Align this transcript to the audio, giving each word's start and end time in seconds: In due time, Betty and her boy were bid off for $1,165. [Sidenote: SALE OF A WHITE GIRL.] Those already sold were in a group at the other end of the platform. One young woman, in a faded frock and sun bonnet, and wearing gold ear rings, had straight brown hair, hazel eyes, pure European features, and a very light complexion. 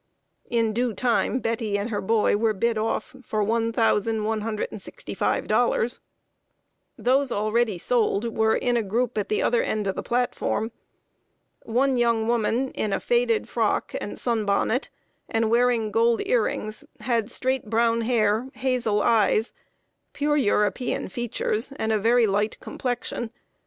In 0.49 0.73
due 0.73 0.95
time, 0.95 1.37
Betty 1.37 1.77
and 1.77 1.91
her 1.91 2.01
boy 2.01 2.35
were 2.35 2.55
bid 2.55 2.75
off 2.75 3.15
for 3.23 3.43
$1,165. 3.45 4.29
[Sidenote: 4.33 4.67
SALE 4.81 5.13
OF 5.13 5.19
A 5.19 5.43
WHITE 5.43 5.47
GIRL.] 5.77 5.89
Those 6.97 7.31
already 7.31 7.77
sold 7.77 8.35
were 8.35 8.55
in 8.55 8.75
a 8.75 8.81
group 8.81 9.15
at 9.19 9.29
the 9.29 9.43
other 9.43 9.61
end 9.61 9.85
of 9.85 9.93
the 9.95 10.01
platform. 10.01 10.71
One 11.61 11.97
young 11.97 12.25
woman, 12.27 12.71
in 12.71 12.93
a 12.93 12.99
faded 12.99 13.47
frock 13.47 13.93
and 14.01 14.17
sun 14.17 14.43
bonnet, 14.43 14.89
and 15.29 15.51
wearing 15.51 15.91
gold 15.91 16.23
ear 16.25 16.45
rings, 16.45 16.83
had 17.01 17.29
straight 17.29 17.69
brown 17.69 18.01
hair, 18.01 18.49
hazel 18.55 19.03
eyes, 19.03 19.53
pure 20.13 20.35
European 20.35 21.09
features, 21.09 21.71
and 21.75 21.91
a 21.91 21.99
very 21.99 22.25
light 22.25 22.59
complexion. 22.59 23.29